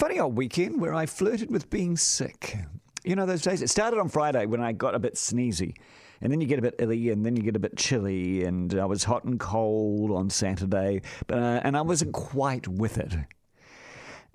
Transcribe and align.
funny 0.00 0.18
old 0.18 0.34
weekend 0.34 0.80
where 0.80 0.94
I 0.94 1.04
flirted 1.04 1.50
with 1.50 1.68
being 1.68 1.94
sick. 1.94 2.56
You 3.04 3.16
know 3.16 3.26
those 3.26 3.42
days? 3.42 3.60
It 3.60 3.68
started 3.68 4.00
on 4.00 4.08
Friday 4.08 4.46
when 4.46 4.62
I 4.62 4.72
got 4.72 4.94
a 4.94 4.98
bit 4.98 5.14
sneezy. 5.14 5.74
And 6.22 6.32
then 6.32 6.40
you 6.40 6.46
get 6.46 6.58
a 6.58 6.62
bit 6.62 6.76
illy, 6.78 7.10
and 7.10 7.24
then 7.24 7.36
you 7.36 7.42
get 7.42 7.54
a 7.54 7.58
bit 7.58 7.76
chilly, 7.76 8.44
and 8.44 8.78
I 8.78 8.86
was 8.86 9.04
hot 9.04 9.24
and 9.24 9.38
cold 9.38 10.10
on 10.10 10.30
Saturday, 10.30 11.02
but, 11.26 11.38
uh, 11.38 11.60
and 11.64 11.76
I 11.76 11.82
wasn't 11.82 12.14
quite 12.14 12.66
with 12.66 12.96
it. 12.96 13.14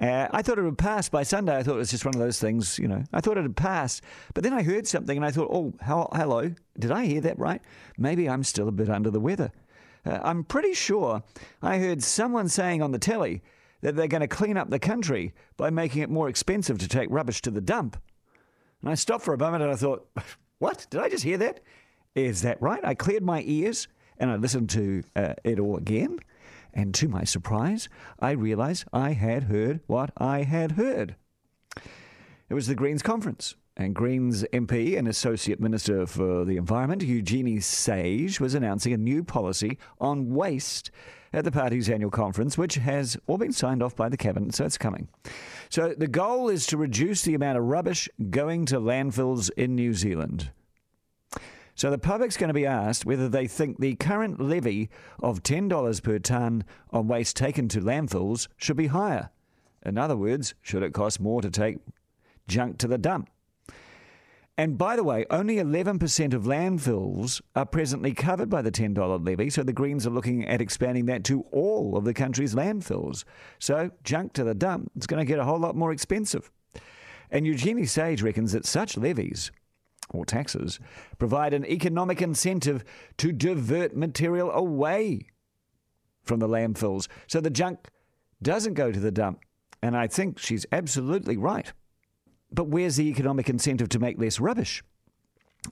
Uh, 0.00 0.26
I 0.32 0.42
thought 0.42 0.58
it 0.58 0.62
would 0.62 0.78
pass 0.78 1.08
by 1.08 1.22
Sunday. 1.22 1.56
I 1.56 1.62
thought 1.62 1.76
it 1.76 1.78
was 1.78 1.92
just 1.92 2.04
one 2.04 2.14
of 2.14 2.20
those 2.20 2.40
things, 2.40 2.76
you 2.80 2.88
know. 2.88 3.04
I 3.12 3.20
thought 3.20 3.38
it 3.38 3.42
had 3.42 3.56
passed. 3.56 4.02
But 4.34 4.42
then 4.42 4.52
I 4.52 4.64
heard 4.64 4.88
something 4.88 5.16
and 5.16 5.24
I 5.24 5.30
thought, 5.30 5.48
oh, 5.52 5.74
how, 5.80 6.08
hello. 6.12 6.52
Did 6.76 6.90
I 6.90 7.04
hear 7.04 7.20
that 7.20 7.38
right? 7.38 7.62
Maybe 7.96 8.28
I'm 8.28 8.42
still 8.42 8.66
a 8.66 8.72
bit 8.72 8.90
under 8.90 9.10
the 9.10 9.20
weather. 9.20 9.52
Uh, 10.04 10.18
I'm 10.24 10.42
pretty 10.42 10.74
sure 10.74 11.22
I 11.60 11.78
heard 11.78 12.02
someone 12.02 12.48
saying 12.48 12.82
on 12.82 12.90
the 12.90 12.98
telly 12.98 13.42
that 13.82 13.94
they're 13.96 14.08
going 14.08 14.22
to 14.22 14.28
clean 14.28 14.56
up 14.56 14.70
the 14.70 14.78
country 14.78 15.34
by 15.56 15.70
making 15.70 16.02
it 16.02 16.10
more 16.10 16.28
expensive 16.28 16.78
to 16.78 16.88
take 16.88 17.08
rubbish 17.10 17.42
to 17.42 17.50
the 17.50 17.60
dump. 17.60 18.00
And 18.80 18.90
I 18.90 18.94
stopped 18.94 19.24
for 19.24 19.34
a 19.34 19.38
moment 19.38 19.62
and 19.62 19.72
I 19.72 19.76
thought, 19.76 20.08
what? 20.58 20.86
Did 20.90 21.00
I 21.00 21.08
just 21.08 21.24
hear 21.24 21.38
that? 21.38 21.60
Is 22.14 22.42
that 22.42 22.60
right? 22.62 22.84
I 22.84 22.94
cleared 22.94 23.22
my 23.22 23.42
ears 23.46 23.88
and 24.18 24.30
I 24.30 24.36
listened 24.36 24.70
to 24.70 25.02
uh, 25.14 25.34
it 25.44 25.58
all 25.58 25.76
again. 25.76 26.18
And 26.74 26.94
to 26.94 27.08
my 27.08 27.24
surprise, 27.24 27.88
I 28.18 28.30
realized 28.30 28.84
I 28.92 29.12
had 29.12 29.44
heard 29.44 29.80
what 29.86 30.10
I 30.16 30.42
had 30.42 30.72
heard. 30.72 31.16
It 32.48 32.54
was 32.54 32.66
the 32.66 32.74
Greens 32.74 33.02
conference. 33.02 33.56
And 33.76 33.94
Greens 33.94 34.44
MP 34.52 34.98
and 34.98 35.08
Associate 35.08 35.58
Minister 35.58 36.06
for 36.06 36.44
the 36.44 36.58
Environment, 36.58 37.02
Eugenie 37.02 37.60
Sage, 37.60 38.38
was 38.38 38.54
announcing 38.54 38.92
a 38.92 38.98
new 38.98 39.24
policy 39.24 39.78
on 39.98 40.34
waste 40.34 40.90
at 41.32 41.44
the 41.44 41.50
party's 41.50 41.88
annual 41.88 42.10
conference, 42.10 42.58
which 42.58 42.74
has 42.74 43.16
all 43.26 43.38
been 43.38 43.52
signed 43.52 43.82
off 43.82 43.96
by 43.96 44.10
the 44.10 44.16
cabinet, 44.18 44.54
so 44.54 44.66
it's 44.66 44.76
coming. 44.76 45.08
So 45.70 45.94
the 45.96 46.06
goal 46.06 46.50
is 46.50 46.66
to 46.66 46.76
reduce 46.76 47.22
the 47.22 47.34
amount 47.34 47.56
of 47.56 47.64
rubbish 47.64 48.10
going 48.28 48.66
to 48.66 48.78
landfills 48.78 49.50
in 49.56 49.74
New 49.74 49.94
Zealand. 49.94 50.50
So 51.74 51.90
the 51.90 51.96
public's 51.96 52.36
going 52.36 52.48
to 52.48 52.54
be 52.54 52.66
asked 52.66 53.06
whether 53.06 53.30
they 53.30 53.46
think 53.46 53.78
the 53.78 53.94
current 53.94 54.38
levy 54.38 54.90
of 55.22 55.42
$10 55.42 56.02
per 56.02 56.18
tonne 56.18 56.64
on 56.90 57.08
waste 57.08 57.36
taken 57.36 57.68
to 57.68 57.80
landfills 57.80 58.48
should 58.58 58.76
be 58.76 58.88
higher. 58.88 59.30
In 59.84 59.96
other 59.96 60.16
words, 60.16 60.54
should 60.60 60.82
it 60.82 60.92
cost 60.92 61.18
more 61.18 61.40
to 61.40 61.50
take 61.50 61.78
junk 62.46 62.76
to 62.78 62.86
the 62.86 62.98
dump? 62.98 63.30
And 64.58 64.76
by 64.76 64.96
the 64.96 65.04
way, 65.04 65.24
only 65.30 65.56
11% 65.56 66.34
of 66.34 66.44
landfills 66.44 67.40
are 67.56 67.64
presently 67.64 68.12
covered 68.12 68.50
by 68.50 68.60
the 68.60 68.70
$10 68.70 69.24
levy, 69.24 69.48
so 69.48 69.62
the 69.62 69.72
Greens 69.72 70.06
are 70.06 70.10
looking 70.10 70.46
at 70.46 70.60
expanding 70.60 71.06
that 71.06 71.24
to 71.24 71.42
all 71.52 71.96
of 71.96 72.04
the 72.04 72.12
country's 72.12 72.54
landfills. 72.54 73.24
So 73.58 73.90
junk 74.04 74.34
to 74.34 74.44
the 74.44 74.54
dump 74.54 74.92
is 74.96 75.06
going 75.06 75.24
to 75.24 75.28
get 75.28 75.38
a 75.38 75.44
whole 75.44 75.58
lot 75.58 75.74
more 75.74 75.90
expensive. 75.90 76.50
And 77.30 77.46
Eugenie 77.46 77.86
Sage 77.86 78.20
reckons 78.20 78.52
that 78.52 78.66
such 78.66 78.98
levies 78.98 79.50
or 80.10 80.24
taxes, 80.24 80.78
provide 81.18 81.54
an 81.54 81.64
economic 81.66 82.22
incentive 82.22 82.84
to 83.18 83.32
divert 83.32 83.96
material 83.96 84.50
away 84.50 85.26
from 86.22 86.40
the 86.40 86.48
landfills 86.48 87.08
so 87.26 87.40
the 87.40 87.50
junk 87.50 87.88
doesn't 88.42 88.74
go 88.74 88.92
to 88.92 89.00
the 89.00 89.10
dump. 89.10 89.40
And 89.82 89.96
I 89.96 90.06
think 90.06 90.38
she's 90.38 90.66
absolutely 90.70 91.36
right. 91.36 91.72
But 92.54 92.68
where's 92.68 92.96
the 92.96 93.08
economic 93.08 93.48
incentive 93.48 93.88
to 93.90 93.98
make 93.98 94.18
less 94.18 94.40
rubbish? 94.40 94.82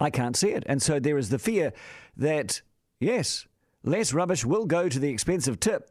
I 0.00 0.10
can't 0.10 0.36
see 0.36 0.50
it. 0.50 0.62
And 0.66 0.80
so 0.80 1.00
there 1.00 1.18
is 1.18 1.30
the 1.30 1.38
fear 1.38 1.72
that, 2.16 2.62
yes, 3.00 3.46
less 3.82 4.12
rubbish 4.12 4.44
will 4.44 4.66
go 4.66 4.88
to 4.88 4.98
the 4.98 5.10
expensive 5.10 5.58
tip 5.58 5.90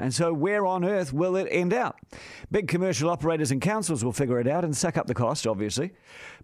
and 0.00 0.14
so, 0.14 0.32
where 0.32 0.64
on 0.64 0.84
earth 0.84 1.12
will 1.12 1.34
it 1.36 1.48
end 1.50 1.74
up? 1.74 2.00
Big 2.52 2.68
commercial 2.68 3.10
operators 3.10 3.50
and 3.50 3.60
councils 3.60 4.04
will 4.04 4.12
figure 4.12 4.38
it 4.38 4.46
out 4.46 4.64
and 4.64 4.76
suck 4.76 4.96
up 4.96 5.08
the 5.08 5.14
cost, 5.14 5.46
obviously. 5.46 5.92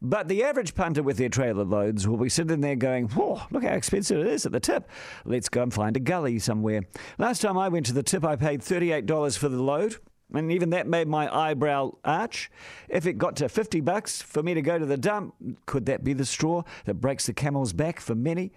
But 0.03 0.27
the 0.27 0.42
average 0.42 0.75
punter 0.75 1.05
with 1.05 1.19
their 1.19 1.28
trailer 1.28 1.65
loads 1.65 2.09
will 2.09 2.17
be 2.17 2.28
sitting 2.28 2.61
there 2.61 2.75
going, 2.75 3.09
Whoa, 3.09 3.42
look 3.53 3.62
how 3.62 3.75
expensive 3.75 4.19
it 4.19 4.27
is 4.27 4.45
at 4.45 4.53
the 4.53 4.61
tip. 4.61 4.91
Let's 5.25 5.49
go 5.49 5.62
and 5.62 5.72
find 5.72 5.97
a 5.97 6.00
gully 6.00 6.41
somewhere. 6.41 6.82
Last 7.16 7.43
time 7.43 7.56
I 7.56 7.69
went 7.69 7.87
to 7.87 7.93
the 7.93 8.03
tip, 8.03 8.25
I 8.25 8.34
paid 8.34 8.61
$38 8.61 9.38
for 9.38 9.49
the 9.49 9.62
load. 9.62 9.97
And 10.33 10.51
even 10.51 10.71
that 10.71 10.87
made 10.87 11.09
my 11.09 11.33
eyebrow 11.35 11.97
arch. 12.05 12.51
If 12.89 13.07
it 13.07 13.19
got 13.19 13.37
to 13.37 13.49
50 13.49 13.81
bucks 13.81 14.23
for 14.23 14.43
me 14.43 14.55
to 14.55 14.62
go 14.62 14.79
to 14.79 14.87
the 14.87 14.97
dump, 14.97 15.35
could 15.67 15.87
that 15.87 16.03
be 16.03 16.12
the 16.12 16.25
straw 16.25 16.62
that 16.87 16.95
breaks 16.95 17.27
the 17.27 17.33
camel's 17.33 17.73
back 17.73 18.01
for 18.01 18.15
many 18.15 18.53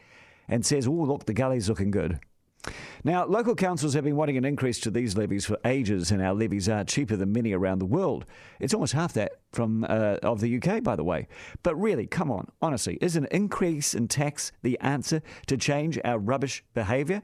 and 0.47 0.65
says, 0.65 0.87
oh, 0.87 0.91
look, 0.91 1.25
the 1.25 1.33
gully's 1.33 1.69
looking 1.69 1.91
good? 1.91 2.19
Now, 3.03 3.25
local 3.25 3.55
councils 3.55 3.93
have 3.93 4.03
been 4.03 4.15
wanting 4.15 4.37
an 4.37 4.45
increase 4.45 4.79
to 4.81 4.91
these 4.91 5.15
levies 5.15 5.45
for 5.45 5.57
ages, 5.63 6.11
and 6.11 6.21
our 6.21 6.33
levies 6.33 6.67
are 6.67 6.83
cheaper 6.83 7.15
than 7.15 7.31
many 7.31 7.53
around 7.53 7.79
the 7.79 7.85
world. 7.85 8.25
It's 8.59 8.73
almost 8.73 8.93
half 8.93 9.13
that 9.13 9.33
from 9.53 9.85
uh, 9.85 10.17
of 10.23 10.41
the 10.41 10.57
UK, 10.57 10.83
by 10.83 10.95
the 10.95 11.03
way. 11.03 11.27
But 11.63 11.75
really, 11.75 12.07
come 12.07 12.31
on, 12.31 12.49
honestly, 12.61 12.97
is 13.01 13.15
an 13.15 13.27
increase 13.31 13.93
in 13.93 14.07
tax 14.07 14.51
the 14.63 14.79
answer 14.79 15.21
to 15.47 15.57
change 15.57 15.99
our 16.03 16.19
rubbish 16.19 16.63
behaviour? 16.73 17.21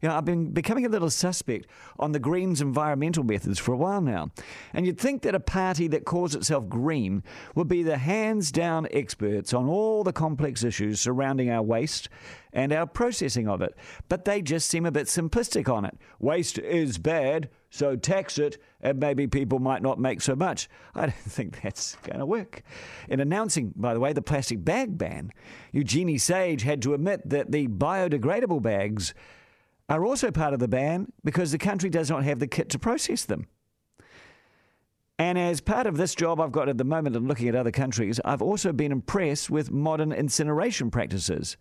You 0.00 0.08
know, 0.08 0.16
I've 0.16 0.24
been 0.24 0.50
becoming 0.50 0.86
a 0.86 0.88
little 0.88 1.10
suspect 1.10 1.66
on 1.98 2.12
the 2.12 2.18
Greens' 2.18 2.60
environmental 2.60 3.24
methods 3.24 3.58
for 3.58 3.72
a 3.72 3.76
while 3.76 4.00
now. 4.00 4.30
And 4.72 4.86
you'd 4.86 4.98
think 4.98 5.22
that 5.22 5.34
a 5.34 5.40
party 5.40 5.88
that 5.88 6.04
calls 6.04 6.34
itself 6.34 6.68
Green 6.68 7.22
would 7.54 7.68
be 7.68 7.82
the 7.82 7.98
hands 7.98 8.52
down 8.52 8.86
experts 8.90 9.52
on 9.52 9.68
all 9.68 10.04
the 10.04 10.12
complex 10.12 10.62
issues 10.62 11.00
surrounding 11.00 11.50
our 11.50 11.62
waste 11.62 12.08
and 12.52 12.72
our 12.72 12.86
processing 12.86 13.48
of 13.48 13.60
it. 13.60 13.74
But 14.08 14.24
they 14.24 14.40
just 14.40 14.68
seem 14.70 14.86
a 14.86 14.92
bit 14.92 15.06
simplistic 15.06 15.72
on 15.72 15.84
it. 15.84 15.98
Waste 16.18 16.58
is 16.58 16.98
bad, 16.98 17.50
so 17.70 17.96
tax 17.96 18.38
it, 18.38 18.58
and 18.80 18.98
maybe 18.98 19.26
people 19.26 19.58
might 19.58 19.82
not 19.82 19.98
make 19.98 20.20
so 20.20 20.34
much. 20.34 20.68
I 20.94 21.02
don't 21.02 21.14
think 21.16 21.60
that's 21.62 21.96
going 21.96 22.20
to 22.20 22.26
work. 22.26 22.62
In 23.08 23.20
announcing, 23.20 23.72
by 23.76 23.94
the 23.94 24.00
way, 24.00 24.12
the 24.12 24.22
plastic 24.22 24.64
bag 24.64 24.96
ban, 24.96 25.32
Eugenie 25.72 26.18
Sage 26.18 26.62
had 26.62 26.82
to 26.82 26.94
admit 26.94 27.28
that 27.28 27.50
the 27.50 27.68
biodegradable 27.68 28.62
bags 28.62 29.14
are 29.88 30.04
also 30.04 30.30
part 30.30 30.52
of 30.52 30.60
the 30.60 30.68
ban 30.68 31.12
because 31.24 31.50
the 31.52 31.58
country 31.58 31.90
does 31.90 32.10
not 32.10 32.24
have 32.24 32.38
the 32.38 32.46
kit 32.46 32.68
to 32.70 32.78
process 32.78 33.24
them. 33.24 33.46
And 35.18 35.36
as 35.36 35.60
part 35.60 35.86
of 35.86 35.96
this 35.96 36.14
job 36.14 36.40
I've 36.40 36.52
got 36.52 36.68
at 36.68 36.78
the 36.78 36.84
moment 36.84 37.16
and 37.16 37.26
looking 37.26 37.48
at 37.48 37.56
other 37.56 37.72
countries, 37.72 38.20
I've 38.24 38.42
also 38.42 38.72
been 38.72 38.92
impressed 38.92 39.50
with 39.50 39.72
modern 39.72 40.12
incineration 40.12 40.90
practices. 40.90 41.56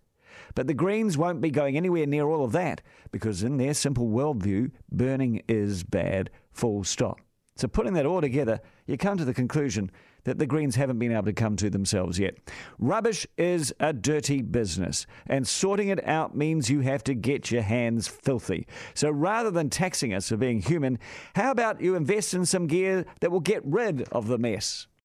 But 0.53 0.67
the 0.67 0.75
Greens 0.75 1.17
won't 1.17 1.41
be 1.41 1.49
going 1.49 1.75
anywhere 1.75 2.05
near 2.05 2.27
all 2.27 2.45
of 2.45 2.51
that 2.51 2.81
because, 3.11 3.41
in 3.41 3.57
their 3.57 3.73
simple 3.73 4.07
worldview, 4.07 4.71
burning 4.91 5.41
is 5.47 5.83
bad, 5.83 6.29
full 6.51 6.83
stop. 6.83 7.19
So, 7.55 7.67
putting 7.67 7.93
that 7.93 8.05
all 8.05 8.21
together, 8.21 8.59
you 8.85 8.97
come 8.97 9.17
to 9.17 9.25
the 9.25 9.33
conclusion 9.33 9.89
that 10.27 10.39
the 10.39 10.45
Greens 10.45 10.75
haven't 10.75 10.99
been 10.99 11.13
able 11.13 11.23
to 11.23 11.31
come 11.31 11.55
to 11.55 11.69
themselves 11.69 12.19
yet. 12.19 12.35
Rubbish 12.79 13.25
is 13.37 13.73
a 13.79 13.93
dirty 13.93 14.41
business, 14.41 15.07
and 15.25 15.47
sorting 15.47 15.87
it 15.87 16.05
out 16.05 16.35
means 16.35 16.69
you 16.69 16.81
have 16.81 17.01
to 17.05 17.13
get 17.13 17.49
your 17.49 17.61
hands 17.61 18.09
filthy. 18.09 18.67
So 18.93 19.09
rather 19.09 19.49
than 19.49 19.69
taxing 19.69 20.13
us 20.13 20.27
for 20.27 20.35
being 20.35 20.61
human, 20.61 20.99
how 21.35 21.51
about 21.51 21.79
you 21.79 21.95
invest 21.95 22.33
in 22.33 22.45
some 22.45 22.67
gear 22.67 23.05
that 23.21 23.31
will 23.31 23.39
get 23.39 23.65
rid 23.65 24.01
of 24.09 24.27
the 24.27 24.37
mess? 24.37 24.87